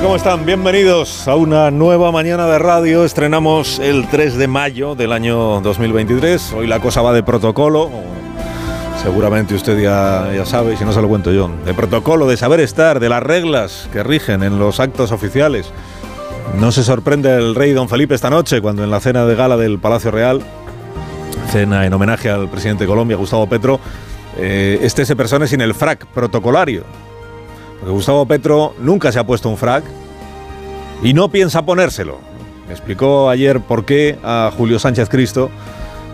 ¿Cómo 0.00 0.14
están? 0.14 0.46
Bienvenidos 0.46 1.26
a 1.26 1.34
una 1.34 1.72
nueva 1.72 2.12
mañana 2.12 2.46
de 2.46 2.58
radio. 2.58 3.04
Estrenamos 3.04 3.80
el 3.80 4.06
3 4.08 4.36
de 4.36 4.46
mayo 4.46 4.94
del 4.94 5.12
año 5.12 5.60
2023. 5.60 6.52
Hoy 6.52 6.66
la 6.68 6.78
cosa 6.78 7.02
va 7.02 7.12
de 7.12 7.24
protocolo. 7.24 7.90
Seguramente 9.02 9.56
usted 9.56 9.78
ya, 9.78 10.30
ya 10.34 10.46
sabe, 10.46 10.76
si 10.76 10.84
no 10.84 10.92
se 10.92 11.02
lo 11.02 11.08
cuento 11.08 11.32
yo, 11.32 11.50
de 11.64 11.74
protocolo, 11.74 12.28
de 12.28 12.36
saber 12.36 12.60
estar, 12.60 13.00
de 13.00 13.08
las 13.08 13.22
reglas 13.22 13.88
que 13.92 14.04
rigen 14.04 14.44
en 14.44 14.60
los 14.60 14.78
actos 14.78 15.10
oficiales. 15.10 15.72
No 16.60 16.70
se 16.70 16.84
sorprende 16.84 17.34
el 17.34 17.56
rey 17.56 17.72
don 17.72 17.88
Felipe 17.88 18.14
esta 18.14 18.30
noche 18.30 18.60
cuando 18.60 18.84
en 18.84 18.92
la 18.92 19.00
cena 19.00 19.26
de 19.26 19.34
gala 19.34 19.56
del 19.56 19.80
Palacio 19.80 20.12
Real, 20.12 20.42
cena 21.50 21.86
en 21.86 21.92
homenaje 21.92 22.30
al 22.30 22.48
presidente 22.48 22.84
de 22.84 22.88
Colombia, 22.88 23.16
Gustavo 23.16 23.48
Petro, 23.48 23.80
eh, 24.36 24.78
este 24.80 25.04
se 25.04 25.16
persone 25.16 25.48
sin 25.48 25.60
el 25.60 25.74
frac 25.74 26.06
protocolario. 26.06 26.84
Porque 27.78 27.92
Gustavo 27.92 28.26
Petro 28.26 28.74
nunca 28.80 29.12
se 29.12 29.18
ha 29.18 29.24
puesto 29.24 29.48
un 29.48 29.56
frac 29.56 29.84
y 31.02 31.14
no 31.14 31.30
piensa 31.30 31.64
ponérselo. 31.64 32.18
Me 32.66 32.72
explicó 32.72 33.30
ayer 33.30 33.60
por 33.60 33.84
qué 33.84 34.18
a 34.22 34.50
Julio 34.56 34.78
Sánchez 34.78 35.08
Cristo 35.08 35.48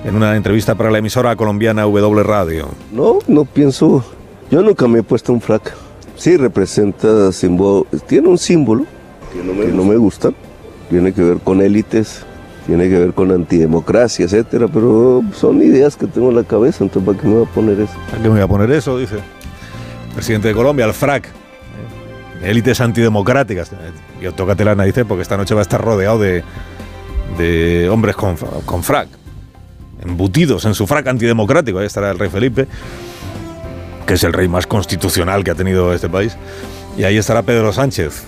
en 0.05 0.14
una 0.14 0.36
entrevista 0.36 0.75
para 0.75 0.91
la 0.91 0.98
emisora 0.98 1.34
colombiana 1.36 1.83
W 1.83 2.22
Radio. 2.22 2.69
No, 2.92 3.19
no 3.27 3.44
pienso. 3.44 4.05
Yo 4.50 4.62
nunca 4.62 4.86
me 4.86 5.00
he 5.00 5.03
puesto 5.03 5.33
un 5.33 5.41
frac. 5.41 5.75
Sí 6.16 6.36
representa 6.36 7.33
símbolo, 7.33 7.86
tiene 8.06 8.28
un 8.28 8.38
símbolo 8.38 8.84
que 9.33 9.42
no 9.42 9.53
me, 9.53 9.66
que 9.66 9.72
no 9.72 9.84
me 9.84 9.97
gusta. 9.97 10.31
Tiene 10.91 11.12
que 11.12 11.22
ver 11.22 11.38
con 11.38 11.60
élites, 11.60 12.25
tiene 12.66 12.88
que 12.88 12.98
ver 12.98 13.14
con 13.14 13.33
antidemocracia, 13.33 14.27
etcétera, 14.27 14.69
pero 14.69 15.22
son 15.34 15.62
ideas 15.62 15.97
que 15.97 16.06
tengo 16.06 16.28
en 16.28 16.36
la 16.36 16.44
cabeza, 16.44 16.84
entonces 16.84 17.06
¿para 17.06 17.19
qué 17.19 17.27
me 17.27 17.34
voy 17.34 17.44
a 17.44 17.50
poner 17.53 17.81
eso? 17.81 17.94
¿A 18.12 18.16
qué 18.16 18.22
me 18.22 18.28
voy 18.28 18.41
a 18.41 18.47
poner 18.47 18.70
eso? 18.70 18.98
Dice. 18.98 19.16
el 19.16 20.14
Presidente 20.14 20.48
de 20.48 20.55
Colombia, 20.55 20.84
el 20.84 20.92
frac. 20.92 21.44
Élites 22.45 22.81
antidemocráticas. 22.81 23.70
Yo 24.20 24.33
tócate 24.33 24.64
la 24.64 24.75
narices 24.75 25.05
porque 25.06 25.23
esta 25.23 25.37
noche 25.37 25.55
va 25.55 25.61
a 25.61 25.62
estar 25.62 25.81
rodeado 25.81 26.19
de, 26.19 27.89
hombres 27.91 28.17
con, 28.17 28.37
con 28.64 28.83
frac 28.83 29.09
embutidos 30.05 30.65
en 30.65 30.75
su 30.75 30.87
frac 30.87 31.06
antidemocrático. 31.06 31.78
Ahí 31.78 31.87
estará 31.87 32.11
el 32.11 32.19
rey 32.19 32.31
Felipe, 32.31 32.67
que 34.06 34.15
es 34.15 34.25
el 34.25 34.33
rey 34.33 34.48
más 34.48 34.67
constitucional 34.67 35.42
que 35.45 35.50
ha 35.50 35.55
tenido 35.55 35.92
este 35.92 36.09
país. 36.09 36.37
Y 36.97 37.05
ahí 37.05 37.17
estará 37.17 37.42
Pedro 37.42 37.72
Sánchez, 37.72 38.22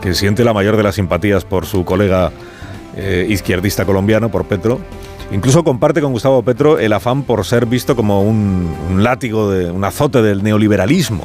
que 0.00 0.14
siente 0.14 0.44
la 0.44 0.52
mayor 0.52 0.76
de 0.76 0.82
las 0.82 0.94
simpatías 0.94 1.44
por 1.44 1.66
su 1.66 1.84
colega 1.84 2.30
eh, 2.96 3.26
izquierdista 3.28 3.84
colombiano, 3.84 4.30
por 4.30 4.46
Petro. 4.46 4.80
Incluso 5.32 5.62
comparte 5.62 6.00
con 6.00 6.12
Gustavo 6.12 6.42
Petro 6.42 6.78
el 6.78 6.92
afán 6.92 7.22
por 7.22 7.44
ser 7.44 7.66
visto 7.66 7.94
como 7.94 8.22
un, 8.22 8.98
látigo, 8.98 9.48
un 9.48 9.84
azote 9.84 10.22
del 10.22 10.42
neoliberalismo. 10.42 11.24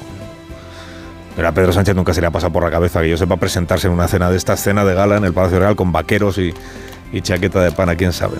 Pero 1.36 1.48
a 1.48 1.52
Pedro 1.52 1.74
Sánchez 1.74 1.96
nunca 1.96 2.14
se 2.14 2.22
le 2.22 2.28
ha 2.28 2.32
pasado 2.32 2.54
por 2.54 2.64
la 2.64 2.72
cabeza 2.72 3.02
que 3.02 3.10
yo 3.10 3.18
sepa 3.18 3.36
presentarse 3.38 3.88
en 3.88 3.94
una 3.94 4.08
cena 4.08 4.30
de 4.30 4.38
esta 4.38 4.54
escena 4.54 4.86
de 4.86 4.94
gala 4.94 5.18
en 5.18 5.26
el 5.26 5.34
Palacio 5.34 5.60
Real 5.60 5.76
con 5.76 5.92
vaqueros 5.92 6.38
y, 6.38 6.54
chaqueta 7.22 7.62
de 7.62 7.72
pana, 7.72 7.96
quién 7.96 8.14
sabe. 8.14 8.38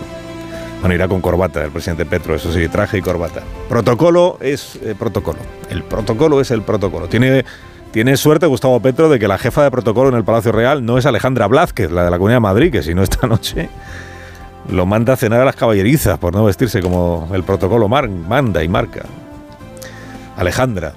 Bueno, 0.80 0.96
irá 0.96 1.08
con 1.08 1.22
corbata 1.22 1.64
el 1.64 1.72
presidente 1.72 2.06
Petro, 2.06 2.36
eso 2.36 2.52
sí, 2.54 2.68
traje 2.68 2.98
y 2.98 3.02
corbata. 3.02 3.42
Protocolo 3.68 4.38
es 4.40 4.78
eh, 4.84 4.96
protocolo. 4.98 5.40
El 5.70 5.84
protocolo 5.84 6.40
es 6.42 6.52
el 6.52 6.62
protocolo. 6.62 7.08
Tiene, 7.08 7.44
tiene 7.92 8.18
suerte 8.18 8.46
Gustavo 8.46 8.80
Petro 8.80 9.10
de 9.10 9.18
que 9.18 9.28
la 9.28 9.38
jefa 9.38 9.64
de 9.64 9.72
protocolo 9.72 10.10
en 10.10 10.16
el 10.16 10.24
Palacio 10.24 10.52
Real 10.52 10.86
no 10.86 10.98
es 10.98 11.06
Alejandra 11.06 11.48
Blázquez, 11.48 11.92
la 11.92 12.06
de 12.06 12.12
la 12.12 12.18
Comunidad 12.18 12.38
de 12.38 12.42
Madrid, 12.42 12.72
que 12.72 12.84
si 12.84 12.94
no 12.94 13.04
esta 13.04 13.28
noche 13.28 13.70
lo 14.70 14.86
manda 14.86 15.14
a 15.14 15.16
cenar 15.16 15.42
a 15.42 15.46
las 15.46 15.56
caballerizas 15.56 16.18
por 16.18 16.34
no 16.34 16.46
vestirse 16.46 16.82
como 16.82 17.30
el 17.34 17.44
protocolo 17.44 17.88
manda 17.88 18.64
y 18.64 18.68
marca. 18.68 19.04
Alejandra. 20.38 20.94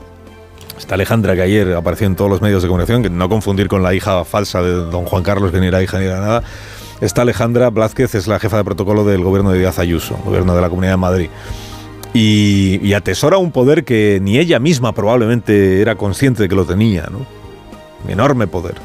Esta 0.88 0.94
Alejandra 0.94 1.34
que 1.34 1.42
ayer 1.42 1.74
apareció 1.74 2.06
en 2.06 2.16
todos 2.16 2.30
los 2.30 2.40
medios 2.40 2.62
de 2.62 2.68
comunicación, 2.68 3.02
que 3.02 3.10
no 3.10 3.28
confundir 3.28 3.68
con 3.68 3.82
la 3.82 3.92
hija 3.92 4.24
falsa 4.24 4.62
de 4.62 4.70
don 4.70 5.04
Juan 5.04 5.22
Carlos, 5.22 5.52
que 5.52 5.60
ni 5.60 5.66
era 5.66 5.82
hija 5.82 5.98
ni 5.98 6.06
era 6.06 6.18
nada. 6.18 6.42
Esta 7.02 7.20
Alejandra 7.20 7.68
Blázquez 7.68 8.14
es 8.14 8.26
la 8.26 8.38
jefa 8.38 8.56
de 8.56 8.64
protocolo 8.64 9.04
del 9.04 9.22
gobierno 9.22 9.50
de 9.50 9.58
Díaz 9.58 9.78
Ayuso, 9.78 10.16
gobierno 10.24 10.54
de 10.54 10.62
la 10.62 10.70
Comunidad 10.70 10.94
de 10.94 10.96
Madrid. 10.96 11.28
Y, 12.14 12.90
atesora 12.94 13.36
un 13.36 13.52
poder 13.52 13.84
que 13.84 14.18
ni 14.22 14.38
ella 14.38 14.60
misma 14.60 14.94
probablemente 14.94 15.82
era 15.82 15.96
consciente 15.96 16.44
de 16.44 16.48
que 16.48 16.54
lo 16.54 16.64
tenía, 16.64 17.06
¿no? 17.10 17.26
Enorme 18.10 18.46
poder. 18.46 18.76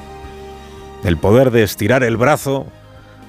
El 1.05 1.15
poder 1.15 1.51
de 1.51 1.63
estirar 1.63 2.03
el 2.03 2.17
brazo 2.17 2.65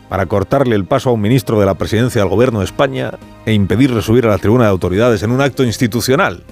para 0.08 0.26
cortarle 0.26 0.74
el 0.74 0.84
paso 0.84 1.10
a 1.10 1.12
un 1.12 1.20
ministro 1.20 1.60
de 1.60 1.66
la 1.66 1.74
presidencia 1.74 2.22
del 2.22 2.28
gobierno 2.28 2.58
de 2.58 2.64
España 2.64 3.12
e 3.46 3.52
impedirle 3.52 4.02
subir 4.02 4.26
a 4.26 4.30
la 4.30 4.38
tribuna 4.38 4.64
de 4.64 4.70
autoridades 4.70 5.22
en 5.22 5.30
un 5.30 5.42
acto 5.42 5.62
institucional. 5.62 6.42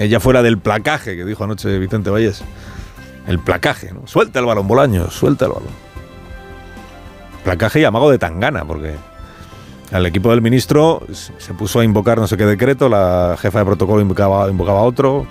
Ella 0.00 0.18
fuera 0.18 0.42
del 0.42 0.58
placaje 0.58 1.16
que 1.16 1.24
dijo 1.24 1.44
anoche 1.44 1.78
Vicente 1.78 2.10
Valles. 2.10 2.42
El 3.28 3.38
placaje. 3.38 3.92
Suelta 4.06 4.40
el 4.40 4.46
balón, 4.46 4.66
Bolaños, 4.66 5.14
suelta 5.14 5.44
el 5.44 5.52
balón 5.52 5.90
placaje 7.40 7.80
y 7.80 7.84
amago 7.84 8.10
de 8.10 8.18
tangana, 8.18 8.64
porque 8.64 8.94
al 9.92 10.06
equipo 10.06 10.30
del 10.30 10.42
ministro 10.42 11.02
se 11.10 11.54
puso 11.54 11.80
a 11.80 11.84
invocar 11.84 12.18
no 12.18 12.26
sé 12.26 12.36
qué 12.36 12.46
decreto, 12.46 12.88
la 12.88 13.36
jefa 13.38 13.60
de 13.60 13.64
protocolo 13.64 14.00
invocaba, 14.00 14.48
invocaba 14.48 14.82
otro, 14.82 15.26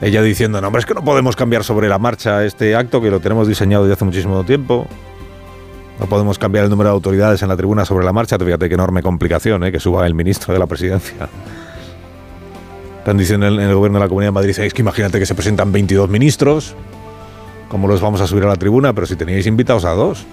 ella 0.00 0.22
diciendo, 0.22 0.60
no, 0.60 0.66
hombre, 0.66 0.80
es 0.80 0.86
que 0.86 0.94
no 0.94 1.04
podemos 1.04 1.36
cambiar 1.36 1.64
sobre 1.64 1.88
la 1.88 1.98
marcha 1.98 2.44
este 2.44 2.74
acto, 2.74 3.00
que 3.00 3.10
lo 3.10 3.20
tenemos 3.20 3.48
diseñado 3.48 3.84
desde 3.84 3.94
hace 3.94 4.04
muchísimo 4.04 4.44
tiempo. 4.44 4.86
No 5.98 6.06
podemos 6.06 6.38
cambiar 6.38 6.64
el 6.64 6.70
número 6.70 6.90
de 6.90 6.94
autoridades 6.94 7.40
en 7.42 7.48
la 7.48 7.56
tribuna 7.56 7.86
sobre 7.86 8.04
la 8.04 8.12
marcha. 8.12 8.38
Fíjate 8.38 8.68
qué 8.68 8.74
enorme 8.74 9.02
complicación, 9.02 9.64
¿eh? 9.64 9.72
que 9.72 9.80
suba 9.80 10.06
el 10.06 10.12
ministro 10.12 10.52
de 10.52 10.60
la 10.60 10.66
presidencia. 10.66 11.30
Están 13.06 13.18
diciendo 13.18 13.46
en 13.46 13.60
el 13.60 13.72
gobierno 13.72 14.00
de 14.00 14.04
la 14.04 14.08
Comunidad 14.08 14.30
de 14.30 14.32
Madrid, 14.32 14.58
es 14.58 14.74
que 14.74 14.82
imagínate 14.82 15.20
que 15.20 15.26
se 15.26 15.36
presentan 15.36 15.70
22 15.70 16.10
ministros, 16.10 16.74
¿cómo 17.68 17.86
los 17.86 18.00
vamos 18.00 18.20
a 18.20 18.26
subir 18.26 18.42
a 18.42 18.48
la 18.48 18.56
tribuna? 18.56 18.94
Pero 18.94 19.06
si 19.06 19.14
teníais 19.14 19.46
invitados 19.46 19.84
a 19.84 19.92
dos. 19.92 20.26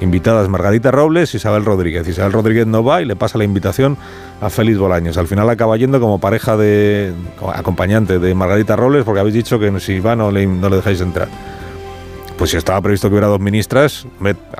Invitadas 0.00 0.48
Margarita 0.48 0.92
Robles 0.92 1.34
y 1.34 1.38
Isabel 1.38 1.64
Rodríguez. 1.64 2.06
Isabel 2.06 2.30
Rodríguez 2.32 2.68
no 2.68 2.84
va 2.84 3.02
y 3.02 3.06
le 3.06 3.16
pasa 3.16 3.38
la 3.38 3.42
invitación 3.42 3.96
a 4.40 4.50
Félix 4.50 4.78
Bolaños. 4.78 5.18
Al 5.18 5.26
final 5.26 5.50
acaba 5.50 5.76
yendo 5.76 5.98
como 5.98 6.20
pareja 6.20 6.56
de 6.56 7.12
como 7.40 7.50
acompañante 7.50 8.20
de 8.20 8.32
Margarita 8.36 8.76
Robles 8.76 9.02
porque 9.02 9.18
habéis 9.18 9.34
dicho 9.34 9.58
que 9.58 9.80
si 9.80 9.98
va 9.98 10.14
no 10.14 10.30
le, 10.30 10.46
no 10.46 10.68
le 10.68 10.76
dejáis 10.76 11.00
entrar. 11.00 11.26
Pues 12.38 12.50
si 12.52 12.56
estaba 12.56 12.80
previsto 12.82 13.08
que 13.08 13.14
hubiera 13.14 13.26
dos 13.26 13.40
ministras, 13.40 14.06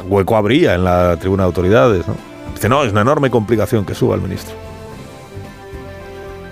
hueco 0.09 0.37
habría 0.37 0.75
en 0.75 0.83
la 0.83 1.17
tribuna 1.17 1.45
de 1.45 1.47
autoridades. 1.47 2.09
¿no? 2.09 2.17
Dice, 2.53 2.69
no, 2.69 2.83
es 2.83 2.91
una 2.91 3.03
enorme 3.03 3.31
complicación 3.31 3.85
que 3.85 3.95
suba 3.95 4.17
el 4.17 4.21
ministro. 4.21 4.70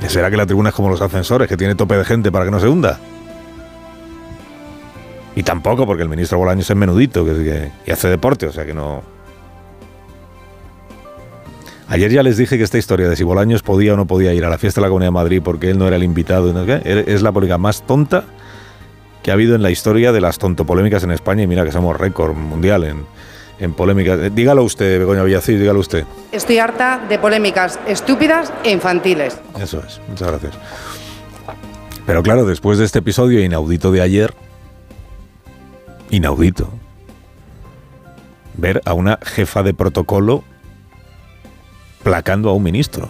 ¿Será 0.07 0.31
que 0.31 0.37
la 0.37 0.47
tribuna 0.47 0.71
es 0.71 0.75
como 0.75 0.89
los 0.89 1.03
ascensores, 1.03 1.49
que 1.49 1.57
tiene 1.57 1.75
tope 1.75 1.97
de 1.97 2.05
gente 2.05 2.31
para 2.31 2.45
que 2.45 2.51
no 2.51 2.61
se 2.61 2.69
hunda? 2.69 2.99
Y 5.37 5.43
tampoco 5.43 5.87
porque 5.87 6.03
el 6.03 6.09
ministro 6.09 6.39
Bolaños 6.39 6.69
es 6.69 6.77
menudito 6.77 7.25
que, 7.25 7.71
y 7.87 7.91
hace 7.91 8.09
deporte, 8.09 8.47
o 8.47 8.53
sea 8.53 8.65
que 8.65 8.75
no. 8.75 9.03
Ayer 11.89 12.11
ya 12.11 12.23
les 12.23 12.37
dije 12.37 12.59
que 12.59 12.65
esta 12.65 12.79
historia 12.79 13.09
de 13.09 13.17
si 13.17 13.25
Bolaños 13.25 13.63
podía 13.63 13.95
o 13.95 13.97
no 13.97 14.07
podía 14.07 14.35
ir 14.35 14.45
a 14.45 14.51
la 14.51 14.59
fiesta 14.59 14.81
de 14.81 14.87
la 14.87 14.89
Comunidad 14.89 15.09
de 15.09 15.13
Madrid 15.13 15.43
porque 15.45 15.71
él 15.71 15.79
no 15.79 15.87
era 15.87 15.97
el 15.97 16.03
invitado, 16.03 16.53
¿no? 16.53 16.63
es 16.63 17.23
la 17.23 17.33
política 17.33 17.59
más 17.59 17.87
tonta 17.87 18.25
que 19.23 19.31
ha 19.31 19.35
habido 19.35 19.55
en 19.55 19.63
la 19.63 19.71
historia 19.71 20.13
de 20.13 20.21
las 20.21 20.39
tontopolémicas 20.39 21.03
en 21.05 21.11
España 21.13 21.43
y 21.43 21.47
mira 21.47 21.65
que 21.65 21.73
somos 21.73 21.97
récord 21.97 22.35
mundial 22.35 22.85
en, 22.85 23.07
en 23.59 23.75
polémicas. 23.75 24.35
Dígalo 24.35 24.63
usted, 24.63 24.99
Begoña 24.99 25.23
Villacís, 25.23 25.59
dígalo 25.59 25.81
usted. 25.81 26.05
Estoy 26.33 26.59
harta 26.59 27.01
de 27.09 27.19
polémicas 27.19 27.79
estúpidas 27.87 28.53
e 28.65 28.71
infantiles. 28.71 29.39
Eso 29.61 29.83
es, 29.87 30.01
muchas 30.09 30.29
gracias. 30.29 30.55
Pero 32.07 32.23
claro, 32.23 32.47
después 32.47 32.79
de 32.79 32.85
este 32.85 33.01
episodio 33.01 33.43
inaudito 33.43 33.93
de 33.93 34.01
ayer, 34.01 34.35
inaudito 36.11 36.71
ver 38.55 38.81
a 38.85 38.95
una 38.95 39.19
jefa 39.23 39.63
de 39.63 39.75
protocolo 39.75 40.43
placando 42.03 42.51
a 42.51 42.55
un 42.55 42.63
ministro. 42.63 43.09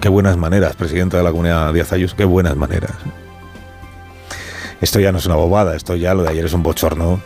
Qué 0.00 0.08
buenas 0.08 0.36
maneras, 0.36 0.76
presidenta 0.76 1.16
de 1.16 1.24
la 1.24 1.30
comunidad 1.30 1.72
Díaz 1.72 1.92
Ayuso, 1.92 2.14
qué 2.14 2.24
buenas 2.24 2.56
maneras. 2.56 2.92
Esto 4.80 5.00
ya 5.00 5.12
no 5.12 5.18
es 5.18 5.26
una 5.26 5.36
bobada, 5.36 5.74
esto 5.74 5.96
ya 5.96 6.14
lo 6.14 6.22
de 6.22 6.28
ayer 6.28 6.44
es 6.44 6.52
un 6.52 6.62
bochorno. 6.62 7.20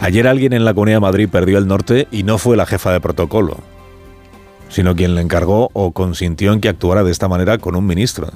Ayer 0.00 0.26
alguien 0.26 0.54
en 0.54 0.64
la 0.64 0.72
Comunidad 0.72 0.96
de 0.96 1.00
Madrid 1.00 1.28
perdió 1.30 1.58
el 1.58 1.66
norte 1.66 2.08
y 2.10 2.22
no 2.22 2.38
fue 2.38 2.56
la 2.56 2.64
jefa 2.64 2.90
de 2.90 3.00
protocolo, 3.00 3.58
sino 4.70 4.96
quien 4.96 5.14
le 5.14 5.20
encargó 5.20 5.68
o 5.74 5.92
consintió 5.92 6.54
en 6.54 6.60
que 6.60 6.70
actuara 6.70 7.04
de 7.04 7.12
esta 7.12 7.28
manera 7.28 7.58
con 7.58 7.76
un 7.76 7.86
ministro. 7.86 8.30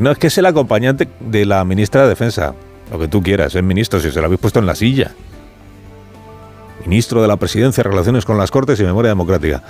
No, 0.00 0.10
es 0.10 0.18
que 0.18 0.26
es 0.26 0.38
el 0.38 0.46
acompañante 0.46 1.08
de 1.20 1.46
la 1.46 1.64
ministra 1.64 2.02
de 2.02 2.08
Defensa. 2.08 2.54
lo 2.90 2.98
que 2.98 3.06
tú 3.06 3.22
quieras, 3.22 3.54
es 3.54 3.62
ministro, 3.62 4.00
si 4.00 4.10
se 4.10 4.18
lo 4.18 4.26
habéis 4.26 4.40
puesto 4.40 4.58
en 4.58 4.66
la 4.66 4.74
silla. 4.74 5.12
Ministro 6.84 7.22
de 7.22 7.28
la 7.28 7.36
Presidencia, 7.36 7.84
Relaciones 7.84 8.24
con 8.24 8.36
las 8.36 8.50
Cortes 8.50 8.80
y 8.80 8.84
Memoria 8.84 9.10
Democrática. 9.10 9.62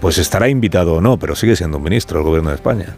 Pues 0.00 0.18
estará 0.18 0.48
invitado 0.48 0.94
o 0.94 1.00
no, 1.00 1.16
pero 1.16 1.36
sigue 1.36 1.54
siendo 1.54 1.78
un 1.78 1.84
ministro 1.84 2.18
del 2.18 2.26
gobierno 2.26 2.50
de 2.50 2.56
España. 2.56 2.96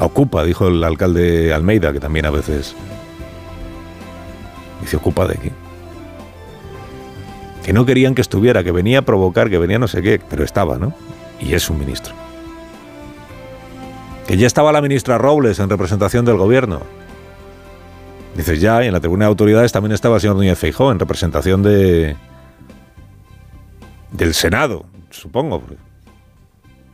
Ocupa, 0.00 0.44
dijo 0.44 0.68
el 0.68 0.82
alcalde 0.82 1.52
Almeida, 1.52 1.92
que 1.92 2.00
también 2.00 2.24
a 2.26 2.30
veces 2.30 2.74
dice 4.88 4.96
ocupa 4.96 5.26
de 5.26 5.34
aquí. 5.34 5.50
Que 7.64 7.74
no 7.74 7.84
querían 7.84 8.14
que 8.14 8.22
estuviera, 8.22 8.64
que 8.64 8.72
venía 8.72 9.00
a 9.00 9.02
provocar, 9.02 9.50
que 9.50 9.58
venía 9.58 9.78
no 9.78 9.86
sé 9.88 10.00
qué, 10.00 10.18
pero 10.30 10.44
estaba, 10.44 10.78
¿no? 10.78 10.94
Y 11.38 11.52
es 11.52 11.68
un 11.68 11.78
ministro. 11.78 12.14
Que 14.26 14.38
ya 14.38 14.46
estaba 14.46 14.72
la 14.72 14.80
ministra 14.80 15.18
Robles 15.18 15.58
en 15.58 15.68
representación 15.68 16.24
del 16.24 16.38
gobierno. 16.38 16.80
Dices 18.34 18.60
ya, 18.60 18.82
y 18.82 18.86
en 18.86 18.94
la 18.94 19.00
tribuna 19.00 19.26
de 19.26 19.30
autoridades 19.30 19.72
también 19.72 19.92
estaba 19.92 20.14
el 20.16 20.20
señor 20.22 20.36
Núñez 20.36 20.58
Feijó 20.58 20.90
en 20.90 20.98
representación 20.98 21.62
de 21.62 22.16
del 24.12 24.32
Senado, 24.32 24.86
supongo. 25.10 25.62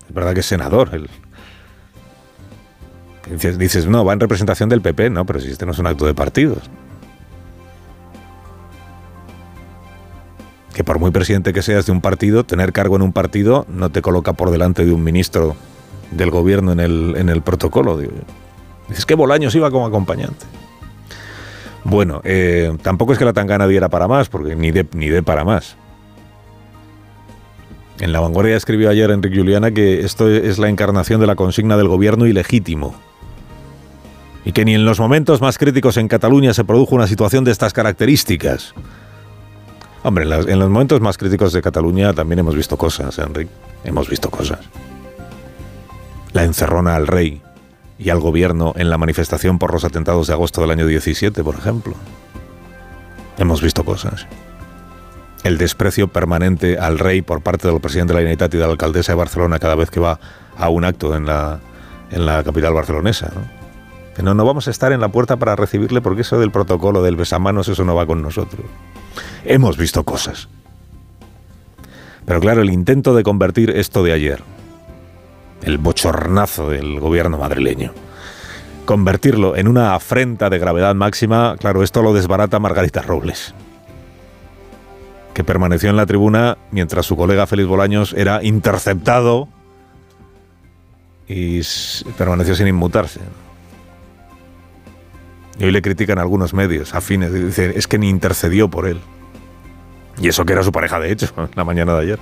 Es 0.09 0.15
verdad 0.15 0.35
que 0.35 0.41
es 0.41 0.47
senador. 0.47 0.91
Dices, 3.57 3.87
no, 3.87 4.05
va 4.05 4.13
en 4.13 4.21
representación 4.21 4.69
del 4.69 4.83
PP, 4.83 5.11
no, 5.11 5.25
pero 5.25 5.41
si 5.41 5.51
este 5.51 5.65
no 5.65 5.73
es 5.73 5.79
un 5.79 5.87
acto 5.87 6.07
de 6.07 6.15
partidos. 6.15 6.69
Que 10.75 10.85
por 10.85 10.99
muy 10.99 11.13
presidente 11.13 11.53
que 11.53 11.63
seas 11.63 11.87
de 11.87 11.93
un 11.93 12.01
partido, 12.01 12.45
tener 12.45 12.73
cargo 12.73 12.97
en 12.97 13.03
un 13.03 13.13
partido 13.13 13.65
no 13.69 13.91
te 13.91 14.03
coloca 14.03 14.33
por 14.33 14.51
delante 14.51 14.85
de 14.85 14.93
un 14.93 15.05
ministro 15.05 15.57
del 16.11 16.31
gobierno 16.31 16.73
en 16.73 16.81
el, 16.81 17.15
en 17.17 17.29
el 17.29 17.43
protocolo. 17.43 17.99
Dices 18.89 19.07
que 19.07 19.15
Bolaños 19.15 19.55
iba 19.55 19.71
como 19.71 19.87
acompañante. 19.87 20.45
Bueno, 21.85 22.23
eh, 22.25 22.77
tampoco 22.83 23.13
es 23.13 23.19
que 23.19 23.25
la 23.25 23.33
tangana 23.33 23.67
diera 23.67 23.89
para 23.89 24.09
más, 24.09 24.29
porque 24.29 24.57
ni 24.57 24.73
de, 24.73 24.87
ni 24.95 25.09
de 25.09 25.23
para 25.23 25.45
más. 25.45 25.77
En 28.01 28.13
La 28.13 28.21
Vanguardia 28.21 28.57
escribió 28.57 28.91
ayer 28.91 29.11
Enrique 29.11 29.39
Juliana 29.39 29.71
que 29.71 30.01
esto 30.01 30.29
es 30.29 30.59
la 30.59 30.69
encarnación 30.69 31.21
de 31.21 31.27
la 31.27 31.37
consigna 31.37 31.77
del 31.77 31.89
gobierno 31.89 32.27
ilegítimo. 32.27 32.95
Y 34.45 34.53
que 34.53 34.65
ni 34.65 34.75
en 34.75 34.85
los 34.85 34.99
momentos 34.99 35.41
más 35.41 35.59
críticos 35.59 35.97
en 35.97 36.09
Cataluña 36.09 36.53
se 36.53 36.65
produjo 36.65 36.95
una 36.95 37.07
situación 37.07 37.45
de 37.45 37.53
estas 37.53 37.73
características. 37.73 38.75
Hombre, 40.05 40.25
en, 40.25 40.59
los 40.59 40.69
momentos 40.69 41.01
más 41.01 41.17
críticos 41.17 41.55
de 41.55 41.63
Cataluña 41.63 42.13
también 42.13 42.41
hemos 42.41 42.55
visto 42.55 42.77
cosas, 42.77 43.19
Enrique. 43.19 43.51
Hemos 43.85 44.09
visto 44.09 44.31
cosas. 44.31 44.61
La 46.35 46.45
encerrona 46.45 46.95
al 46.95 47.07
rey 47.07 47.41
y 47.99 48.11
al 48.11 48.21
gobierno 48.21 48.75
en 48.77 48.91
la 48.91 48.99
manifestación 48.99 49.59
por 49.59 49.73
los 49.73 49.83
atentados 49.83 50.27
de 50.27 50.35
agosto 50.35 50.61
del 50.61 50.73
año 50.73 50.87
17, 50.87 51.43
por 51.43 51.55
ejemplo. 51.55 51.95
Hemos 53.39 53.63
visto 53.63 53.85
cosas 53.85 54.27
el 55.43 55.59
desprecio 55.59 56.09
permanente 56.09 56.79
al 56.79 56.99
rey 56.99 57.23
por 57.23 57.43
parte 57.43 57.69
del 57.69 57.81
presidente 57.81 58.13
de 58.13 58.15
la 58.15 58.21
Generalitat 58.21 58.55
y 58.55 58.57
de 58.57 58.65
la 58.65 58.73
alcaldesa 58.73 59.13
de 59.13 59.17
Barcelona 59.17 59.59
cada 59.59 59.75
vez 59.75 59.91
que 59.91 60.01
va 60.01 60.19
a 60.57 60.69
un 60.71 60.85
acto 60.85 61.15
en 61.15 61.27
la, 61.27 61.61
en 62.11 62.27
la 62.27 62.43
capital 62.43 62.73
barcelonesa. 62.73 63.31
¿no? 63.35 63.64
No, 64.23 64.35
no 64.35 64.45
vamos 64.45 64.69
a 64.69 64.71
estar 64.71 64.93
en 64.93 65.01
la 65.01 65.09
puerta 65.09 65.37
para 65.37 65.57
recibirle 65.57 66.01
porque 66.01 66.23
eso 66.23 66.39
del 66.39 66.51
protocolo 66.51 67.03
del 67.03 67.17
besamanos, 67.17 67.69
eso 67.69 67.85
no 67.85 67.95
va 67.95 68.07
con 68.07 68.23
nosotros. 68.23 68.65
Hemos 69.45 69.77
visto 69.77 70.05
cosas. 70.05 70.49
Pero 72.25 72.41
claro, 72.41 72.63
el 72.63 72.71
intento 72.71 73.15
de 73.15 73.23
convertir 73.23 73.71
esto 73.71 74.03
de 74.03 74.13
ayer, 74.13 74.43
el 75.63 75.79
bochornazo 75.79 76.71
del 76.71 77.01
gobierno 77.01 77.39
madrileño, 77.39 77.93
convertirlo 78.87 79.57
en 79.57 79.69
una 79.69 79.95
afrenta 79.95 80.49
de 80.49 80.59
gravedad 80.59 80.95
máxima, 80.95 81.57
claro, 81.59 81.83
esto 81.83 82.03
lo 82.03 82.15
desbarata 82.15 82.59
Margarita 82.59 83.03
Robles 83.03 83.55
que 85.35 85.45
permaneció 85.45 85.91
en 85.91 85.97
la 85.97 86.07
tribuna 86.07 86.57
mientras 86.71 87.05
su 87.05 87.17
colega 87.17 87.47
Félix 87.47 87.69
Bolaños 87.69 88.15
era 88.17 88.43
interceptado 88.43 89.49
y 91.29 91.61
permaneció 92.17 92.55
sin 92.55 92.69
inmutarse. 92.69 93.21
Y 95.59 95.65
hoy 95.65 95.71
le 95.71 95.83
critican 95.83 96.19
algunos 96.19 96.53
medios 96.53 96.95
afines, 96.95 97.33
dicen, 97.33 97.73
es 97.77 97.87
que 97.87 97.99
ni 97.99 98.09
intercedió 98.09 98.69
por 98.69 98.87
él. 98.87 99.01
Y 100.21 100.29
eso 100.29 100.45
que 100.45 100.53
era 100.53 100.63
su 100.63 100.73
pareja, 100.73 100.99
de 100.99 101.13
hecho, 101.13 101.29
la 101.55 101.65
mañana 101.65 101.95
de 101.95 102.03
ayer. 102.03 102.19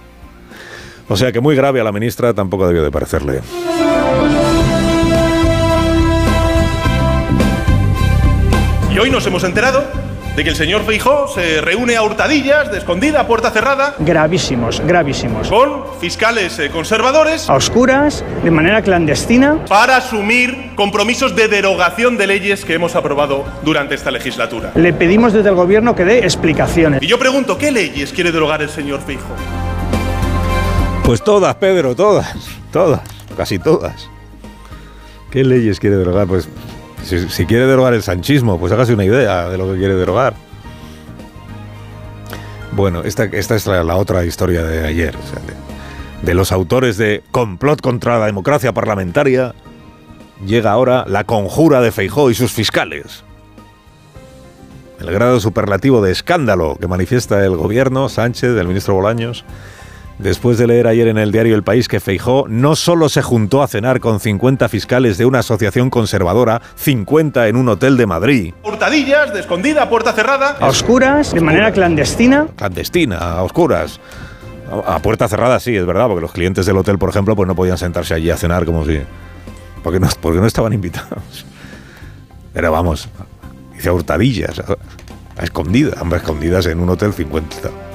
O 1.08 1.17
sea 1.17 1.32
que 1.32 1.40
muy 1.40 1.56
grave 1.56 1.81
a 1.81 1.84
la 1.84 1.93
ministra 1.93 2.32
tampoco 2.34 2.67
debió 2.67 2.82
de 2.82 2.90
parecerle. 2.90 3.40
Y 8.94 8.99
hoy 8.99 9.11
nos 9.11 9.26
hemos 9.26 9.43
enterado 9.44 9.84
de 10.37 10.44
que 10.44 10.50
el 10.50 10.56
señor 10.56 10.82
Feijó 10.84 11.29
se 11.29 11.61
reúne 11.61 11.96
a 11.96 12.02
hurtadillas, 12.02 12.70
de 12.70 12.79
escondida, 12.79 13.20
a 13.20 13.26
puerta 13.26 13.50
cerrada. 13.50 13.94
Gravísimos, 13.99 14.81
gravísimos. 14.81 15.49
Con 15.49 15.84
fiscales 16.00 16.58
eh, 16.58 16.70
conservadores. 16.70 17.50
A 17.50 17.55
oscuras, 17.55 18.25
de 18.43 18.50
manera 18.50 18.82
clandestina. 18.82 19.64
Para 19.67 19.99
asumir 19.99 20.75
compromisos 20.75 21.37
de 21.37 21.49
derogación 21.49 22.17
de 22.17 22.26
leyes 22.26 22.64
que 22.64 22.75
hemos 22.75 22.96
aprobado 22.96 23.44
durante 23.62 23.94
esta 23.94 24.11
legislatura. 24.11 24.73
Le 24.75 24.93
pedimos 24.93 25.32
desde 25.32 25.50
el 25.50 25.55
gobierno 25.55 25.94
que 25.94 26.05
dé 26.05 26.20
explicaciones. 26.20 27.02
Y 27.02 27.06
yo 27.06 27.19
pregunto, 27.19 27.58
¿qué 27.58 27.70
leyes 27.70 28.12
quiere 28.12 28.32
derogar 28.32 28.62
el 28.62 28.70
señor 28.70 29.00
Feijó? 29.02 29.34
Pues 31.05 31.23
todas, 31.23 31.55
Pedro, 31.56 31.94
todas, 31.94 32.34
todas, 32.73 33.02
casi 33.37 33.58
todas. 33.58 34.08
¿Qué 35.31 35.44
leyes 35.44 35.79
quiere 35.79 35.96
derogar? 35.96 36.26
Pues 36.26 36.49
si, 37.04 37.46
quiere 37.46 37.66
derogar 37.66 37.94
el 37.94 38.02
sanchismo, 38.02 38.58
pues 38.58 38.72
hágase 38.72 38.94
una 38.94 39.04
idea 39.04 39.49
de 39.49 39.58
lo 39.58 39.72
que 39.72 39.78
quiere 39.78 39.94
derogar. 39.94 40.34
Bueno, 42.72 43.02
esta, 43.02 43.25
esta 43.25 43.54
es 43.54 43.66
la, 43.66 43.96
otra 43.96 44.25
historia 44.25 44.62
de 44.62 44.87
ayer. 44.87 45.14
de, 46.22 46.34
los 46.34 46.52
autores 46.52 46.96
de 46.96 47.22
Complot 47.31 47.81
contra 47.81 48.19
la 48.19 48.26
democracia 48.26 48.72
parlamentaria, 48.72 49.54
llega 50.46 50.72
ahora 50.72 51.04
la 51.06 51.25
conjura 51.25 51.81
de 51.81 51.93
Feijó 51.93 52.31
y 52.31 52.34
sus 52.34 52.52
fiscales. 52.52 53.25
El 55.00 55.12
grado 55.12 55.40
superlativo 55.40 56.00
de 56.00 56.12
escándalo 56.12 56.76
que 56.81 56.87
manifiesta 56.87 57.44
el 57.44 57.56
gobierno, 57.56 58.08
Sánchez, 58.08 58.55
del 58.55 58.69
ministro 58.69 58.94
Bolaños, 58.94 59.44
Después 60.22 60.56
de 60.56 60.69
leer 60.69 60.86
ayer 60.86 61.08
en 61.08 61.19
el 61.19 61.32
diario 61.32 61.56
El 61.56 61.64
País 61.64 61.88
que 61.88 61.98
Feijó 61.98 62.46
no 62.48 62.76
solo 62.76 63.08
se 63.08 63.22
juntó 63.22 63.60
a 63.60 63.66
cenar 63.66 63.98
con 63.98 64.20
50 64.20 64.69
fiscales 64.69 65.19
de 65.19 65.26
una 65.26 65.40
asociación 65.40 65.90
conservadora, 65.90 66.62
50 66.76 67.48
en 67.48 67.56
un 67.56 67.69
hotel 67.69 67.96
de 67.96 68.06
Madrid. 68.06 68.54
Hurtadillas, 68.62 69.34
de 69.34 69.40
escondida, 69.40 69.90
puerta 69.90 70.12
cerrada. 70.12 70.56
A 70.60 70.69
oscuras, 70.69 71.34
de 71.34 71.41
manera 71.41 71.72
clandestina. 71.72 72.46
Clandestina, 72.55 73.19
a 73.19 73.43
oscuras. 73.43 73.98
A 74.86 75.00
puerta 75.00 75.26
cerrada 75.26 75.58
sí, 75.58 75.76
es 75.76 75.84
verdad, 75.84 76.06
porque 76.06 76.20
los 76.20 76.31
clientes 76.31 76.67
del 76.67 76.76
hotel, 76.76 77.00
por 77.00 77.10
ejemplo, 77.10 77.34
pues 77.34 77.48
no 77.48 77.56
podían 77.56 77.76
sentarse 77.76 78.14
allí 78.14 78.31
a 78.31 78.36
cenar 78.36 78.64
como 78.64 78.84
si... 78.84 79.00
Porque 79.82 79.98
no, 79.98 80.08
porque 80.20 80.38
no 80.38 80.46
estaban 80.46 80.72
invitados. 80.72 81.44
Pero 82.52 82.70
vamos, 82.70 83.08
dice 83.74 83.88
a 83.88 83.93
hurtadillas, 83.93 84.60
a, 84.60 85.43
escondidas, 85.43 86.00
a 86.00 86.17
escondidas 86.17 86.67
en 86.67 86.79
un 86.79 86.91
hotel 86.91 87.12
50. 87.12 87.92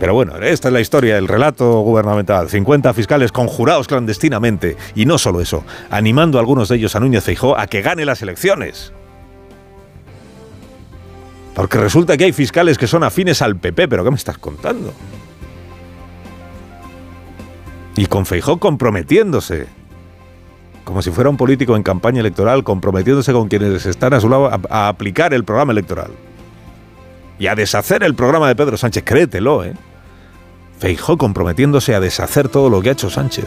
Pero 0.00 0.14
bueno, 0.14 0.34
esta 0.38 0.68
es 0.68 0.72
la 0.72 0.80
historia, 0.80 1.18
el 1.18 1.28
relato 1.28 1.80
gubernamental. 1.80 2.48
50 2.48 2.94
fiscales 2.94 3.30
conjurados 3.32 3.86
clandestinamente. 3.86 4.78
Y 4.94 5.04
no 5.04 5.18
solo 5.18 5.42
eso, 5.42 5.62
animando 5.90 6.38
a 6.38 6.40
algunos 6.40 6.70
de 6.70 6.76
ellos 6.76 6.96
a 6.96 7.00
Núñez 7.00 7.22
Feijó 7.22 7.56
a 7.58 7.66
que 7.66 7.82
gane 7.82 8.06
las 8.06 8.22
elecciones. 8.22 8.94
Porque 11.54 11.76
resulta 11.76 12.16
que 12.16 12.24
hay 12.24 12.32
fiscales 12.32 12.78
que 12.78 12.86
son 12.86 13.04
afines 13.04 13.42
al 13.42 13.56
PP, 13.56 13.88
pero 13.88 14.02
¿qué 14.02 14.10
me 14.10 14.16
estás 14.16 14.38
contando? 14.38 14.94
Y 17.94 18.06
con 18.06 18.24
Feijó 18.24 18.58
comprometiéndose, 18.58 19.66
como 20.84 21.02
si 21.02 21.10
fuera 21.10 21.28
un 21.28 21.36
político 21.36 21.76
en 21.76 21.82
campaña 21.82 22.20
electoral, 22.20 22.64
comprometiéndose 22.64 23.34
con 23.34 23.48
quienes 23.48 23.84
están 23.84 24.14
a 24.14 24.20
su 24.20 24.30
lado 24.30 24.46
a, 24.46 24.60
a 24.70 24.88
aplicar 24.88 25.34
el 25.34 25.44
programa 25.44 25.72
electoral. 25.72 26.12
Y 27.38 27.48
a 27.48 27.54
deshacer 27.54 28.02
el 28.02 28.14
programa 28.14 28.48
de 28.48 28.56
Pedro 28.56 28.78
Sánchez, 28.78 29.02
créetelo, 29.04 29.62
¿eh? 29.62 29.74
Feijó 30.80 31.18
comprometiéndose 31.18 31.94
a 31.94 32.00
deshacer 32.00 32.48
todo 32.48 32.70
lo 32.70 32.80
que 32.80 32.88
ha 32.88 32.92
hecho 32.92 33.10
Sánchez. 33.10 33.44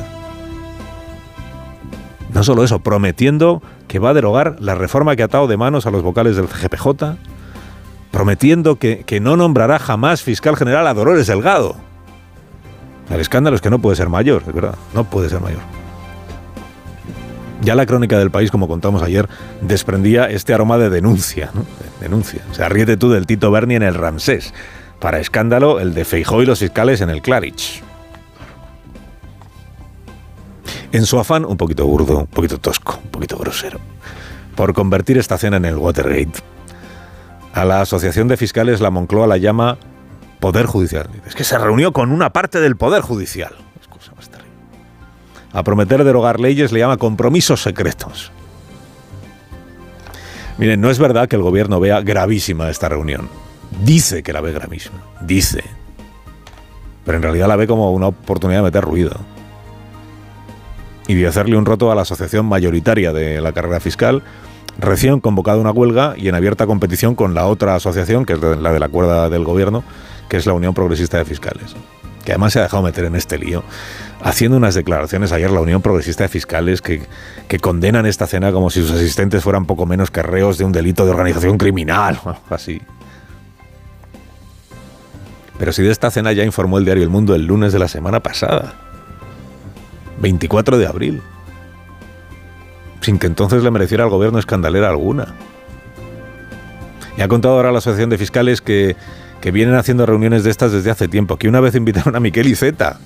No 2.32 2.44
solo 2.44 2.64
eso, 2.64 2.80
prometiendo 2.80 3.62
que 3.88 4.00
va 4.00 4.12
a 4.12 4.14
derogar 4.14 4.56
la 4.60 4.76
reforma 4.76 5.16
que 5.16 5.24
ha 5.24 5.26
atado 5.26 5.48
de 5.48 5.58
manos 5.58 5.88
a 5.88 5.92
los 5.92 6.04
vocales 6.04 6.36
del 6.36 6.48
GPJ, 6.48 7.18
prometiendo 8.12 8.78
que, 8.78 9.20
no 9.20 9.36
nombrará 9.36 9.80
jamás 9.80 10.22
fiscal 10.22 10.56
general 10.56 10.86
a 10.86 10.94
Dolores 10.94 11.26
Delgado. 11.26 11.76
El 13.10 13.20
escándalo 13.20 13.56
es 13.56 13.62
que 13.62 13.72
no 13.72 13.80
puede 13.80 13.96
ser 13.96 14.10
mayor, 14.10 14.46
de 14.46 14.52
verdad, 14.52 14.76
no 14.94 15.04
puede 15.04 15.30
ser 15.30 15.42
mayor. 15.42 15.62
Ya 17.62 17.76
la 17.76 17.88
crónica 17.88 18.20
del 18.20 18.30
país, 18.30 18.52
como 18.52 18.68
contamos 18.68 19.02
ayer, 19.02 19.28
desprendía 19.62 20.30
este 20.30 20.54
aroma 20.54 20.78
de 20.78 20.92
denuncia, 20.92 21.50
¿no? 21.54 21.66
denuncia. 22.00 22.42
Tú 23.00 23.10
del 23.10 23.26
Tito 23.26 23.50
Berni 23.50 23.76
en 23.76 23.84
el 23.84 23.96
Ramsés. 23.96 24.54
Para 25.00 25.20
escándalo, 25.20 25.80
el 25.80 25.94
de 25.94 26.06
Feijó 26.06 26.42
y 26.42 26.46
los 26.46 26.60
fiscales 26.60 27.02
en 27.02 27.10
el 27.10 27.22
Clarich. 27.22 27.84
En 30.92 31.06
su 31.06 31.20
afán, 31.20 31.44
un 31.44 31.58
poquito 31.58 31.86
burdo, 31.86 32.20
un 32.20 32.28
poquito 32.28 32.60
tosco, 32.60 33.00
un 33.04 33.10
poquito 33.10 33.38
grosero, 33.38 33.80
por 34.56 34.74
convertir 34.74 35.18
esta 35.18 35.38
cena 35.38 35.58
en 35.58 35.66
el 35.66 35.78
Watergate. 35.78 36.40
A 37.54 37.66
la 37.66 37.82
Asociación 37.82 38.28
de 38.28 38.38
Fiscales 38.38 38.80
la 38.80 38.92
Moncloa 38.92 39.28
la 39.28 39.38
llama 39.38 39.78
Poder 40.40 40.66
Judicial. 40.66 41.10
Es 41.26 41.36
que 41.36 41.44
se 41.44 41.58
reunió 41.58 41.94
con 41.94 42.12
una 42.12 42.32
parte 42.32 42.60
del 42.60 42.76
Poder 42.76 43.02
Judicial. 43.02 43.54
A 45.54 45.64
prometer 45.64 46.04
derogar 46.04 46.40
leyes 46.40 46.72
le 46.72 46.80
llama 46.80 46.98
compromisos 46.98 47.62
secretos. 47.62 48.32
Miren, 50.58 50.82
no 50.82 50.90
es 50.90 50.98
verdad 50.98 51.28
que 51.28 51.36
el 51.36 51.44
gobierno 51.44 51.80
vea 51.80 52.02
gravísima 52.02 52.70
esta 52.70 52.90
reunión. 52.90 53.30
Dice 53.82 54.24
que 54.24 54.34
la 54.34 54.42
ve 54.42 54.52
gravísima. 54.52 55.02
Dice. 55.22 55.64
Pero 57.06 57.18
en 57.18 57.24
realidad 57.24 57.48
la 57.48 57.56
ve 57.56 57.68
como 57.68 57.92
una 57.92 58.08
oportunidad 58.08 58.60
de 58.60 58.64
meter 58.64 58.84
ruido. 58.84 59.12
Y 61.08 61.16
de 61.16 61.28
hacerle 61.28 61.58
un 61.58 61.66
roto 61.66 61.92
a 61.92 61.96
la 61.96 62.04
asociación 62.04 62.46
mayoritaria 62.46 63.12
de 63.12 63.42
la 63.42 63.52
carrera 63.52 63.80
fiscal, 63.80 64.24
recién 64.80 65.20
convocada 65.20 65.58
una 65.58 65.72
huelga 65.72 66.14
y 66.18 66.30
en 66.30 66.36
abierta 66.36 66.66
competición 66.66 67.16
con 67.16 67.34
la 67.34 67.46
otra 67.46 67.76
asociación, 67.76 68.26
que 68.26 68.34
es 68.34 68.40
la 68.40 68.72
de 68.72 68.80
la 68.80 68.88
cuerda 68.88 69.30
del 69.30 69.44
gobierno, 69.44 69.84
que 70.30 70.38
es 70.38 70.46
la 70.46 70.54
Unión 70.54 70.74
Progresista 70.74 71.18
de 71.18 71.26
Fiscales. 71.26 71.76
Que 72.24 72.32
además 72.32 72.54
se 72.54 72.60
ha 72.60 72.64
dejado 72.64 72.84
meter 72.84 73.04
en 73.04 73.18
este 73.18 73.38
lío, 73.38 73.64
haciendo 74.22 74.56
unas 74.56 74.76
declaraciones 74.76 75.34
ayer 75.34 75.52
la 75.52 75.60
Unión 75.60 75.82
Progresista 75.82 76.24
de 76.24 76.30
Fiscales 76.30 76.82
que, 76.82 77.02
que 77.50 77.60
condenan 77.60 78.06
esta 78.06 78.28
cena 78.28 78.54
como 78.54 78.70
si 78.70 78.82
sus 78.82 78.92
asistentes 78.92 79.44
fueran 79.44 79.66
poco 79.66 79.86
menos 79.86 80.10
que 80.10 80.22
reos 80.22 80.58
de 80.58 80.64
un 80.64 80.72
delito 80.72 81.04
de 81.04 81.12
organización 81.12 81.58
criminal, 81.58 82.18
así. 82.50 82.82
Pero 85.64 85.72
si 85.72 85.82
de 85.82 85.92
esta 85.94 86.12
cena 86.12 86.34
ya 86.34 86.44
informó 86.44 86.78
el 86.78 86.84
diario 86.84 87.04
El 87.04 87.10
Mundo 87.10 87.36
el 87.36 87.46
lunes 87.46 87.72
de 87.72 87.80
la 87.80 87.88
semana 87.88 88.20
pasada, 88.20 88.74
24 90.20 90.78
de 90.78 90.86
abril, 90.86 91.22
sin 93.00 93.18
que 93.18 93.28
entonces 93.28 93.64
le 93.64 93.72
mereciera 93.72 94.04
al 94.04 94.10
gobierno 94.10 94.40
escandalera 94.40 94.90
alguna. 94.90 95.36
Y 97.18 97.22
ha 97.22 97.30
contado 97.30 97.56
ahora 97.56 97.72
la 97.72 97.78
Asociación 97.78 98.10
de 98.10 98.18
Fiscales 98.18 98.60
que, 98.60 98.98
que 99.40 99.52
vienen 99.52 99.76
haciendo 99.76 100.06
reuniones 100.06 100.44
de 100.44 100.50
estas 100.50 100.74
desde 100.74 100.92
hace 100.92 101.08
tiempo, 101.08 101.38
que 101.38 101.48
una 101.48 101.62
vez 101.62 101.76
invitaron 101.76 102.18
a 102.18 102.20
Miquel 102.20 102.48
Iceta. 102.48 103.00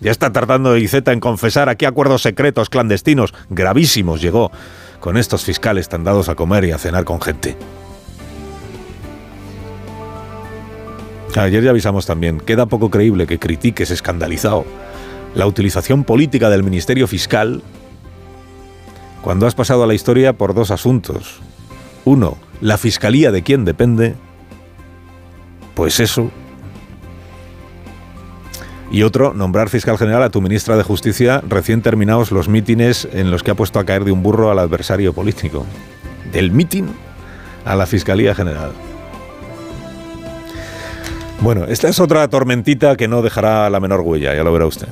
Ya 0.00 0.10
está 0.10 0.32
tardando 0.32 0.78
Iceta 0.78 1.12
en 1.12 1.20
confesar 1.20 1.68
a 1.68 1.74
qué 1.74 1.86
acuerdos 1.86 2.22
secretos 2.22 2.70
clandestinos 2.70 3.34
gravísimos 3.50 4.22
llegó 4.22 4.50
con 4.98 5.18
estos 5.18 5.44
fiscales 5.44 5.90
tan 5.90 6.04
dados 6.04 6.30
a 6.30 6.36
comer 6.36 6.64
y 6.64 6.70
a 6.70 6.78
cenar 6.78 7.04
con 7.04 7.20
gente. 7.20 7.58
Ayer 11.36 11.62
ya 11.62 11.70
avisamos 11.70 12.06
también, 12.06 12.40
queda 12.40 12.66
poco 12.66 12.90
creíble 12.90 13.26
que 13.26 13.38
critiques 13.38 13.90
escandalizado 13.90 14.64
la 15.34 15.46
utilización 15.46 16.04
política 16.04 16.50
del 16.50 16.64
Ministerio 16.64 17.06
Fiscal 17.06 17.62
cuando 19.22 19.46
has 19.46 19.54
pasado 19.54 19.84
a 19.84 19.86
la 19.86 19.94
historia 19.94 20.32
por 20.32 20.54
dos 20.54 20.70
asuntos. 20.70 21.40
Uno, 22.04 22.38
la 22.60 22.78
fiscalía 22.78 23.30
de 23.30 23.42
quién 23.42 23.64
depende. 23.64 24.14
Pues 25.74 26.00
eso. 26.00 26.30
Y 28.90 29.02
otro, 29.02 29.34
nombrar 29.34 29.68
fiscal 29.68 29.98
general 29.98 30.22
a 30.22 30.30
tu 30.30 30.40
ministra 30.40 30.76
de 30.76 30.82
Justicia 30.82 31.42
recién 31.46 31.82
terminados 31.82 32.32
los 32.32 32.48
mítines 32.48 33.06
en 33.12 33.30
los 33.30 33.42
que 33.42 33.50
ha 33.50 33.54
puesto 33.54 33.78
a 33.78 33.84
caer 33.84 34.04
de 34.04 34.12
un 34.12 34.22
burro 34.22 34.50
al 34.50 34.58
adversario 34.58 35.12
político. 35.12 35.66
Del 36.32 36.50
mitin 36.50 36.88
a 37.64 37.76
la 37.76 37.86
Fiscalía 37.86 38.34
General. 38.34 38.72
Bueno, 41.40 41.66
esta 41.66 41.88
es 41.88 42.00
otra 42.00 42.26
tormentita 42.28 42.96
que 42.96 43.06
no 43.06 43.22
dejará 43.22 43.70
la 43.70 43.78
menor 43.78 44.00
huella, 44.00 44.34
ya 44.34 44.42
lo 44.42 44.52
verá 44.52 44.66
usted. 44.66 44.88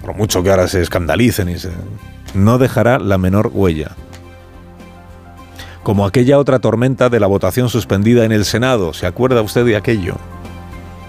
Por 0.00 0.14
mucho 0.14 0.42
que 0.42 0.50
ahora 0.50 0.66
se 0.66 0.82
escandalicen 0.82 1.48
y 1.48 1.58
se... 1.58 1.70
No 2.34 2.58
dejará 2.58 2.98
la 2.98 3.16
menor 3.16 3.50
huella. 3.52 3.92
Como 5.84 6.04
aquella 6.04 6.38
otra 6.38 6.58
tormenta 6.58 7.08
de 7.08 7.20
la 7.20 7.28
votación 7.28 7.68
suspendida 7.68 8.24
en 8.24 8.32
el 8.32 8.44
Senado, 8.44 8.92
¿se 8.92 9.06
acuerda 9.06 9.40
usted 9.40 9.64
de 9.64 9.76
aquello? 9.76 10.16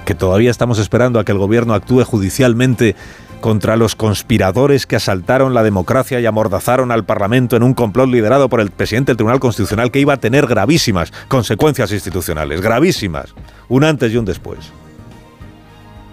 Que 0.06 0.16
todavía 0.16 0.52
estamos 0.52 0.80
esperando 0.80 1.20
a 1.20 1.26
que 1.26 1.32
el 1.32 1.40
gobierno 1.40 1.74
actúe 1.74 2.04
judicialmente 2.04 2.96
contra 3.40 3.78
los 3.78 3.96
conspiradores 3.96 4.86
que 4.86 4.96
asaltaron 4.96 5.54
la 5.54 5.64
democracia 5.64 6.20
y 6.20 6.26
amordazaron 6.26 6.92
al 6.92 7.06
Parlamento 7.06 7.56
en 7.56 7.64
un 7.64 7.74
complot 7.74 8.10
liderado 8.10 8.50
por 8.50 8.60
el 8.62 8.72
presidente 8.72 9.12
del 9.12 9.18
Tribunal 9.18 9.40
Constitucional 9.40 9.92
que 9.92 10.00
iba 10.00 10.14
a 10.14 10.18
tener 10.18 10.46
gravísimas 10.46 11.12
consecuencias 11.28 11.92
institucionales, 11.92 12.62
gravísimas, 12.62 13.34
un 13.68 13.84
antes 13.84 14.12
y 14.12 14.18
un 14.18 14.26
después. 14.26 14.72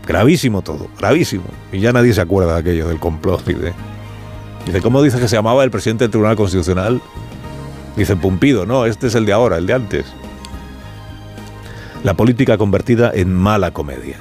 Gravísimo 0.07 0.63
todo, 0.63 0.89
gravísimo. 0.99 1.45
Y 1.73 1.81
ya 1.81 1.93
nadie 1.93 2.15
se 2.15 2.21
acuerda 2.21 2.55
de 2.55 2.61
aquello, 2.61 2.89
del 2.89 3.01
complot 3.01 3.49
y 3.49 3.55
de... 3.55 3.73
Dice, 4.65 4.81
¿cómo 4.81 5.03
dice 5.03 5.19
que 5.19 5.29
se 5.29 5.37
llamaba 5.37 5.65
el 5.65 5.71
presidente 5.71 6.05
del 6.05 6.11
Tribunal 6.11 6.37
Constitucional? 6.37 7.01
Dice 7.97 8.15
Pumpido, 8.17 8.67
no, 8.67 8.85
este 8.85 9.09
es 9.09 9.15
el 9.15 9.27
de 9.27 9.33
ahora, 9.33 9.57
el 9.57 9.67
de 9.67 9.73
antes. 9.73 10.07
La 12.05 12.15
política 12.15 12.57
convertida 12.59 13.11
en 13.13 13.33
mala 13.33 13.73
comedia. 13.73 14.19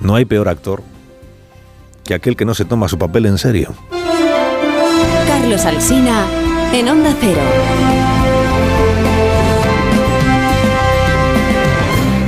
No 0.00 0.14
hay 0.14 0.24
peor 0.24 0.48
actor 0.48 0.82
que 2.10 2.14
aquel 2.14 2.34
que 2.34 2.44
no 2.44 2.54
se 2.54 2.64
toma 2.64 2.88
su 2.88 2.98
papel 2.98 3.26
en 3.26 3.38
serio. 3.38 3.72
Carlos 5.28 5.64
Alsina 5.64 6.26
en 6.72 6.88
Onda 6.88 7.14
Cero. 7.20 8.19